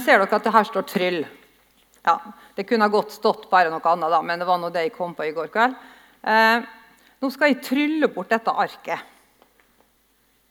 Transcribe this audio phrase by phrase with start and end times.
[0.00, 1.26] Ser dere at det her står 'tryll'?
[2.06, 2.18] Ja,
[2.56, 4.96] Det kunne ha godt stått bare noe annet, da, men det var nå det jeg
[4.96, 5.76] kom på i går kveld.
[6.24, 6.62] Eh,
[7.20, 9.00] nå skal jeg trylle bort dette arket.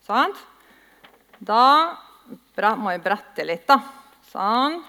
[0.06, 0.38] Sant?
[1.40, 1.96] Da
[2.78, 3.80] må jeg brette litt, da.
[4.30, 4.80] Sånn.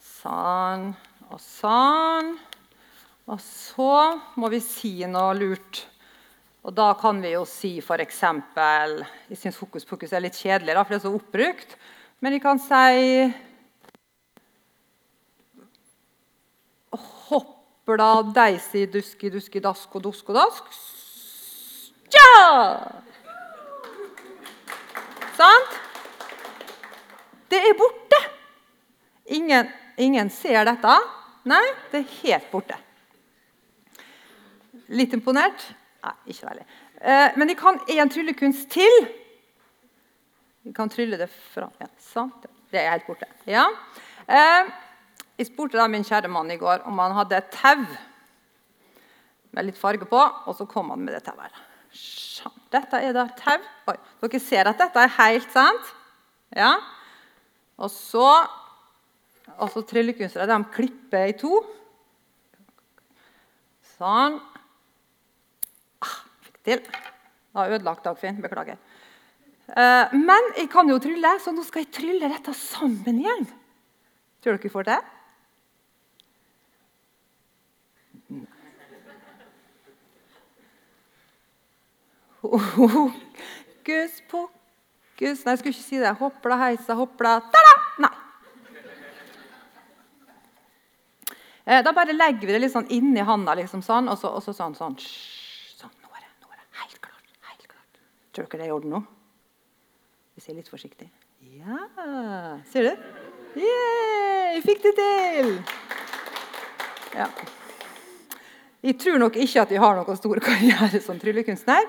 [0.00, 0.90] Sånn
[1.30, 2.34] og sånn.
[3.30, 5.84] Og så må vi si noe lurt.
[6.64, 8.20] Og da kan vi jo si f.eks.
[8.24, 11.76] Jeg syns hokus pokus er litt kjedelig, da, for det er så oppbrukt.
[12.20, 13.30] Men vi kan si
[17.90, 20.66] Hoppla, deisi, duski, duski, dask og dusk og dask.
[22.06, 22.26] Tja!
[25.34, 25.72] Sant?
[27.50, 28.20] Det er borte.
[29.34, 30.94] Ingen, ingen ser dette.
[31.50, 32.78] Nei, det er helt borte.
[34.94, 35.64] Litt imponert?
[36.04, 36.66] Nei, ikke veldig.
[37.00, 39.00] Eh, men de kan én tryllekunst til.
[40.62, 41.74] Vi kan trylle det fram.
[41.82, 42.46] ja, sant?
[42.70, 43.26] Det er helt borte.
[43.50, 43.66] Ja.
[45.40, 47.80] Jeg spurte da min kjære mann i går om han hadde et tau
[49.56, 51.54] med litt farge på, og så kom han med det tauet.
[52.70, 53.56] Dette er da tau.
[53.88, 55.86] Oi, dere ser at dette er helt sant?
[56.52, 56.74] Ja.
[57.80, 58.26] Og så
[59.56, 61.62] altså Tryllekunstnere de klipper i to.
[63.96, 64.36] Sånn.
[66.04, 66.82] Ah, fikk til.
[67.56, 68.42] Var ødelagt, Dagfinn.
[68.44, 68.76] Beklager.
[69.72, 73.48] Eh, men jeg kan jo trylle, så nå skal jeg trylle dette sammen igjen.
[74.44, 75.00] Tror dere får det?
[82.42, 86.10] Hokus pokus Nei, jeg skulle ikke si det.
[86.16, 87.72] Hoppla heisa, hoppla ta-da!
[88.00, 88.12] Nei.
[91.66, 94.40] Eh, da bare legger vi det litt sånn inni handa, liksom sånn, og så, og
[94.42, 94.96] så sånn, sånn.
[95.76, 97.28] sånn nå, er det, nå er det helt klart.
[97.50, 98.00] helt klart.
[98.32, 99.02] Tror dere det er i orden nå?
[100.34, 101.10] Vi ser litt forsiktig.
[101.60, 101.84] Ja,
[102.72, 103.12] ser du?
[103.60, 105.52] Yeah, jeg fikk det til!
[107.12, 107.28] Ja.
[108.80, 111.84] Jeg tror nok ikke at jeg har noen stor karriere som tryllekunstner.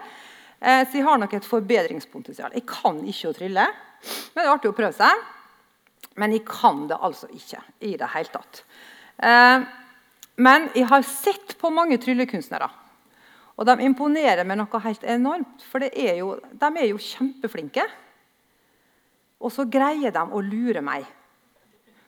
[0.62, 2.54] Eh, så jeg har nok et forbedringspotensial.
[2.54, 5.24] Jeg kan ikke å trylle, men det er artig å prøve seg.
[6.22, 8.62] Men jeg kan det altså ikke i det hele tatt.
[9.18, 9.64] Eh,
[10.42, 12.70] men jeg har sett på mange tryllekunstnere.
[13.58, 15.66] Og de imponerer med noe helt enormt.
[15.70, 17.84] For er jo, de er jo kjempeflinke.
[19.42, 21.06] Og så greier de å lure meg.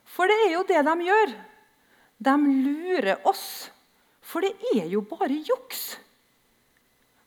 [0.04, 1.34] For det er jo det de gjør.
[2.24, 3.46] De lurer oss.
[4.24, 5.94] For det er jo bare juks.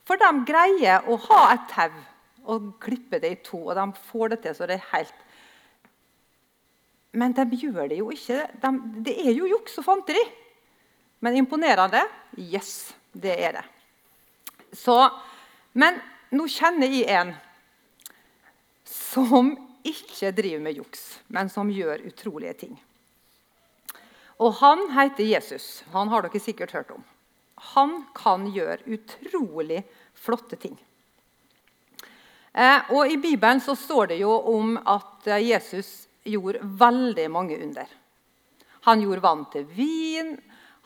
[0.07, 1.95] For de greier å ha et tau
[2.47, 5.23] og klippe det i to, og de får det til så det er helt
[7.17, 8.43] Men de gjør det jo ikke.
[8.61, 8.69] De,
[9.07, 10.21] det er jo juks og fanteri.
[11.23, 12.03] Men imponerende?
[12.37, 13.63] Yes, det er det.
[14.77, 14.95] Så,
[15.73, 15.97] men
[16.29, 17.31] nå kjenner jeg en
[18.85, 19.55] som
[19.87, 22.77] ikke driver med juks, men som gjør utrolige ting.
[24.37, 25.83] Og Han heter Jesus.
[25.95, 27.03] Han har dere sikkert hørt om.
[27.73, 29.81] Han kan gjøre utrolig
[30.17, 30.77] flotte ting.
[32.57, 37.57] Eh, og I Bibelen så står det jo om at eh, Jesus gjorde veldig mange
[37.61, 37.89] under.
[38.87, 40.31] Han gjorde vann til vin,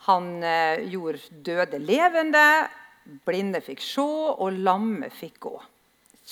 [0.08, 2.44] han eh, gjorde døde levende,
[3.24, 5.54] blinde fikk se, og lamme fikk gå.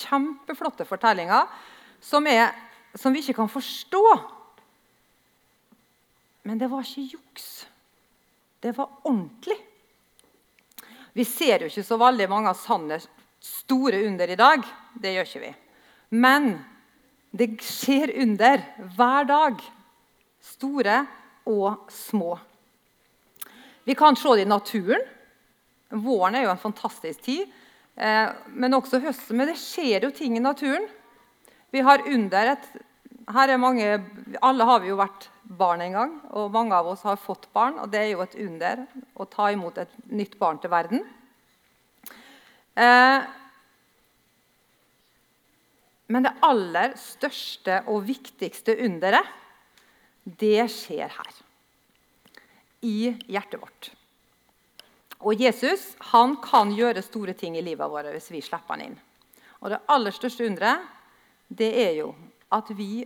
[0.01, 1.49] Kjempeflotte fortellinger
[2.03, 2.53] som, er,
[2.93, 4.05] som vi ikke kan forstå.
[6.45, 7.49] Men det var ikke juks.
[8.61, 9.57] Det var ordentlig.
[11.13, 12.99] Vi ser jo ikke så veldig mange av sanne,
[13.41, 14.63] store under i dag.
[14.93, 15.53] Det gjør ikke vi.
[16.21, 16.51] Men
[17.35, 18.63] det skjer under
[18.95, 19.63] hver dag.
[20.41, 21.01] Store
[21.49, 22.35] og små.
[23.83, 25.03] Vi kan se det i naturen.
[25.91, 27.49] Våren er jo en fantastisk tid.
[27.95, 29.39] Eh, men også høsten.
[29.39, 30.87] Men det skjer jo ting i naturen.
[31.71, 32.71] Vi har under et
[33.31, 33.85] her er mange,
[34.41, 37.79] Alle har vi jo vært barn en gang, og mange av oss har fått barn.
[37.79, 38.85] og Det er jo et under
[39.15, 41.05] å ta imot et nytt barn til verden.
[42.75, 43.27] Eh,
[46.11, 49.27] men det aller største og viktigste underet,
[50.23, 51.33] det skjer her.
[52.81, 53.91] I hjertet vårt.
[55.21, 58.97] Og Jesus han kan gjøre store ting i livet vårt hvis vi slipper han inn.
[59.61, 60.87] Og Det aller største underet
[61.51, 62.13] det er jo
[62.51, 63.05] at vi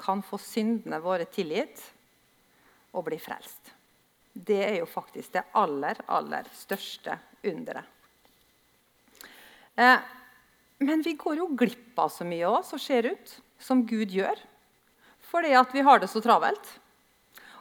[0.00, 1.80] kan få syndene våre tilgitt
[2.94, 3.72] og bli frelst.
[4.34, 7.90] Det er jo faktisk det aller, aller største underet.
[9.74, 9.98] Eh,
[10.78, 14.38] men vi går jo glipp av så mye også, som ser ut, som Gud gjør.
[15.30, 16.66] Fordi at vi har det så travelt.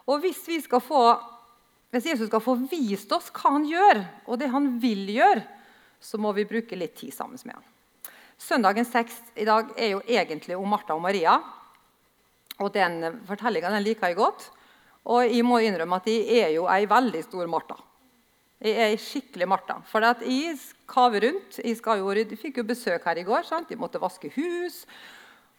[0.09, 0.41] Og hvis,
[0.83, 1.01] få,
[1.93, 5.45] hvis Jesus skal få vist oss hva han gjør, og det han vil gjøre,
[6.03, 7.69] så må vi bruke litt tid sammen med han.
[8.43, 11.37] Søndagens tekst i dag er jo egentlig om Martha og Maria.
[12.63, 14.49] Og Den fortellinga liker jeg godt.
[15.11, 17.75] Og jeg må innrømme at jeg er jo ei veldig stor Martha.
[18.63, 19.81] Jeg er ei skikkelig Martha.
[19.89, 20.55] For at jeg
[20.87, 21.59] kaver rundt.
[21.59, 23.43] Jeg, jo, fikk jo besøk her i går.
[23.47, 23.71] Sant?
[23.73, 24.85] Jeg måtte vaske hus,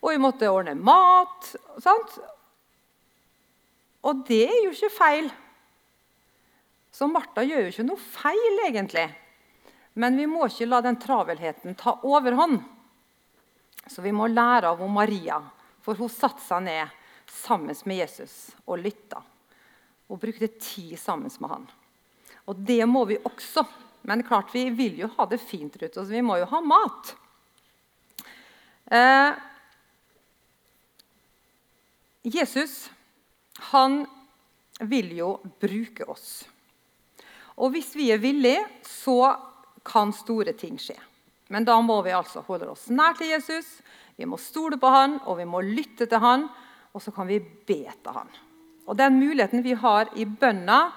[0.01, 1.51] og jeg måtte ordne mat.
[1.85, 2.17] Sant?
[4.05, 5.29] Og det er jo ikke feil.
[6.95, 9.09] Så Martha gjør jo ikke noe feil, egentlig.
[10.01, 12.63] Men vi må ikke la den travelheten ta overhånd.
[13.91, 15.43] Så vi må lære av Maria,
[15.85, 17.01] for hun satte seg ned
[17.31, 19.21] sammen med Jesus og lytta.
[20.09, 21.67] Og brukte tid sammen med han.
[22.49, 23.65] Og det må vi også.
[24.05, 26.13] Men klart vi vil jo ha det fint rundt oss.
[26.13, 27.15] Vi må jo ha mat.
[28.93, 29.33] Eh,
[32.25, 32.91] Jesus
[33.73, 34.05] han
[34.81, 36.45] vil jo bruke oss.
[37.61, 39.37] Og hvis vi er villige, så
[39.87, 40.97] kan store ting skje.
[41.53, 43.79] Men da må vi altså holde oss nær til Jesus,
[44.17, 46.47] vi må stole på han, og vi må lytte til han,
[46.95, 48.31] og så kan vi be til han.
[48.87, 50.93] Og Den muligheten vi har i bønna,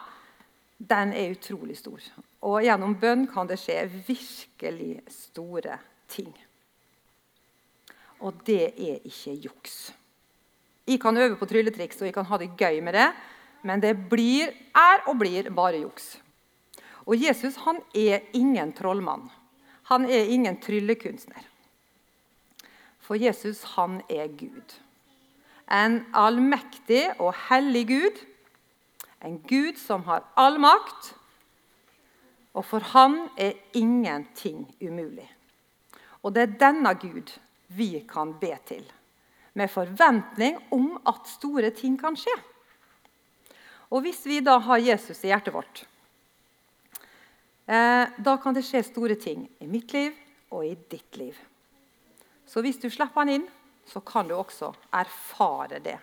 [0.78, 2.02] den er utrolig stor.
[2.46, 5.80] Og gjennom bønn kan det skje virkelig store
[6.12, 6.30] ting.
[8.22, 9.78] Og det er ikke juks.
[10.88, 13.10] Jeg kan øve på trylletriks og jeg kan ha det gøy med det,
[13.68, 16.16] men det blir, er og blir bare juks.
[17.08, 19.28] Og Jesus han er ingen trollmann.
[19.88, 21.46] Han er ingen tryllekunstner.
[23.00, 24.76] For Jesus han er Gud.
[25.72, 28.20] En allmektig og hellig Gud.
[29.24, 31.14] En Gud som har all makt.
[32.54, 35.28] Og for han er ingenting umulig.
[36.24, 37.38] Og det er denne Gud
[37.68, 38.84] vi kan be til,
[39.54, 42.36] med forventning om at store ting kan skje.
[43.90, 45.86] Og Hvis vi da har Jesus i hjertet vårt,
[47.68, 50.16] da kan det skje store ting i mitt liv
[50.56, 51.36] og i ditt liv.
[52.48, 53.48] Så hvis du slipper han inn,
[53.88, 55.98] så kan du også erfare det.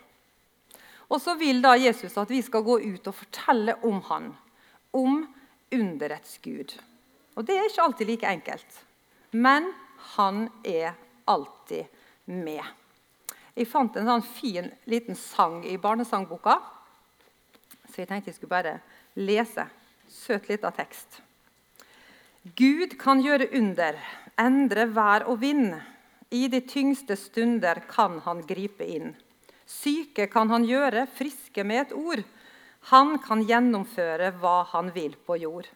[1.09, 4.31] Og så vil da Jesus at vi skal gå ut og fortelle om han,
[4.93, 5.25] om
[5.73, 6.77] underets Gud.
[7.35, 8.81] Og det er ikke alltid like enkelt,
[9.33, 9.73] men
[10.15, 10.95] han er
[11.27, 11.89] alltid
[12.31, 12.65] med.
[13.55, 16.59] Jeg fant en sånn fin liten sang i barnesangboka,
[17.91, 18.79] så jeg tenkte jeg skulle bare
[19.15, 19.69] lese.
[20.11, 21.21] Søt lita tekst.
[22.45, 23.97] Gud kan gjøre under,
[24.37, 25.79] endre vær og vind.
[26.29, 29.15] I de tyngste stunder kan han gripe inn.
[29.65, 32.21] Syke kan han gjøre friske med et ord.
[32.93, 35.71] Han kan gjennomføre hva han vil på jord.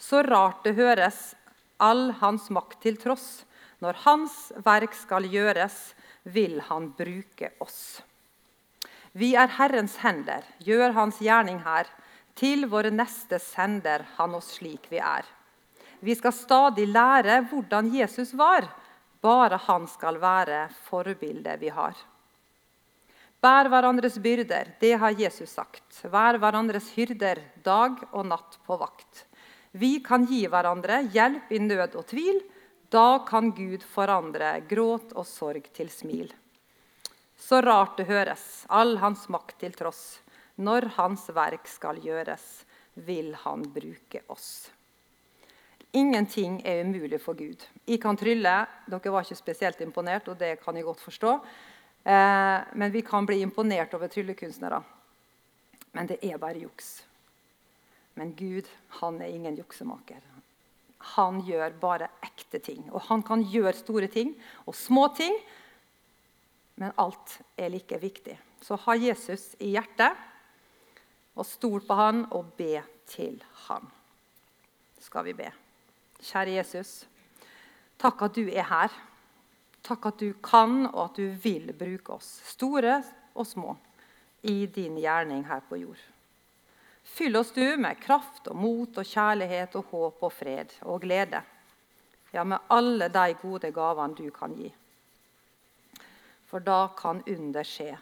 [0.00, 1.34] Så rart det høres,
[1.76, 3.44] all hans makt til tross.
[3.84, 5.92] Når hans verk skal gjøres,
[6.24, 8.00] vil han bruke oss.
[9.12, 11.84] Vi er Herrens hender, gjør hans gjerning her.
[12.32, 15.36] Til våre neste sender han oss slik vi er.
[16.00, 18.68] Vi skal stadig lære hvordan Jesus var.
[19.20, 21.96] Bare han skal være forbildet vi har.
[23.38, 26.00] Bær hverandres byrder, det har Jesus sagt.
[26.10, 29.24] Vær hverandres hyrder dag og natt på vakt.
[29.70, 32.40] Vi kan gi hverandre hjelp i nød og tvil.
[32.90, 36.32] Da kan Gud forandre gråt og sorg til smil.
[37.38, 40.18] Så rart det høres, all hans makt til tross.
[40.58, 42.64] Når hans verk skal gjøres,
[43.06, 44.70] vil han bruke oss.
[45.92, 47.64] Ingenting er umulig for Gud.
[47.88, 48.54] Jeg kan trylle.
[48.90, 51.34] Dere var ikke spesielt imponert, og det kan jeg godt forstå.
[52.04, 54.82] Eh, men vi kan bli imponert over tryllekunstnere.
[55.92, 56.98] Men det er bare juks.
[58.14, 58.68] Men Gud
[59.00, 60.20] han er ingen juksemaker.
[61.16, 62.88] Han gjør bare ekte ting.
[62.92, 64.34] Og han kan gjøre store ting
[64.66, 65.34] og små ting,
[66.78, 68.36] men alt er like viktig.
[68.62, 70.18] Så ha Jesus i hjertet,
[71.38, 73.86] og stol på han og be til han.
[74.98, 75.50] Skal vi be.
[76.18, 76.92] Kjære Jesus,
[77.98, 78.94] takk at du er her.
[79.86, 82.98] Takk at du kan og at du vil bruke oss, store
[83.34, 83.76] og små,
[84.42, 86.02] i din gjerning her på jord.
[87.08, 91.40] Fyll oss du med kraft og mot og kjærlighet og håp og fred og glede.
[92.34, 94.68] Ja, med alle de gode gavene du kan gi.
[96.48, 97.94] For da kan under skje.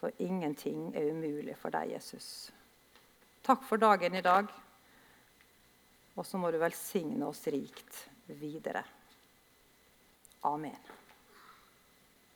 [0.00, 2.50] For ingenting er umulig for deg, Jesus.
[3.44, 4.48] Takk for dagen i dag.
[6.16, 8.84] Og så må du velsigne oss rikt videre.
[10.48, 10.76] Amen.